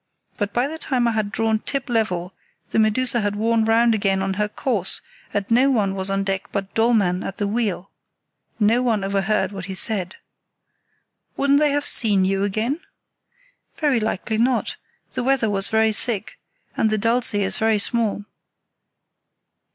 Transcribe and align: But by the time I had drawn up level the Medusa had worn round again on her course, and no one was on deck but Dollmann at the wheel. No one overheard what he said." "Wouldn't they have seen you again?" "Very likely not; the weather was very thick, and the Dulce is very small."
But 0.35 0.51
by 0.51 0.67
the 0.67 0.79
time 0.79 1.07
I 1.07 1.11
had 1.11 1.31
drawn 1.31 1.61
up 1.75 1.87
level 1.87 2.33
the 2.71 2.79
Medusa 2.79 3.21
had 3.21 3.35
worn 3.35 3.65
round 3.65 3.93
again 3.93 4.23
on 4.23 4.33
her 4.33 4.47
course, 4.49 4.99
and 5.31 5.45
no 5.51 5.69
one 5.69 5.93
was 5.93 6.09
on 6.09 6.23
deck 6.23 6.49
but 6.51 6.73
Dollmann 6.73 7.23
at 7.23 7.37
the 7.37 7.47
wheel. 7.47 7.91
No 8.59 8.81
one 8.81 9.03
overheard 9.03 9.51
what 9.51 9.65
he 9.65 9.75
said." 9.75 10.15
"Wouldn't 11.37 11.59
they 11.59 11.69
have 11.69 11.85
seen 11.85 12.25
you 12.25 12.43
again?" 12.43 12.79
"Very 13.77 13.99
likely 13.99 14.39
not; 14.39 14.75
the 15.11 15.23
weather 15.23 15.51
was 15.51 15.67
very 15.67 15.93
thick, 15.93 16.39
and 16.75 16.89
the 16.89 16.97
Dulce 16.97 17.35
is 17.35 17.57
very 17.57 17.77
small." 17.77 18.25